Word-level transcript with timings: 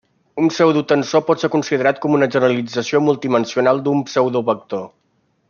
Un 0.43 0.47
pseudotensor 0.51 1.21
pot 1.27 1.43
ser 1.43 1.49
considerat 1.55 1.99
com 2.07 2.17
una 2.21 2.29
generalització 2.37 3.03
multidimensional 3.09 3.83
d'un 3.89 4.03
pseudovector. 4.09 4.85